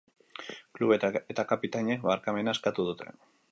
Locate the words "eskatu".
2.59-2.89